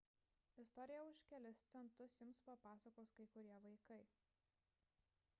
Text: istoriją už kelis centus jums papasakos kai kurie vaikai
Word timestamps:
istoriją 0.61 1.03
už 1.09 1.19
kelis 1.33 1.59
centus 1.73 2.15
jums 2.21 2.41
papasakos 2.47 3.13
kai 3.19 3.27
kurie 3.35 3.59
vaikai 3.67 4.01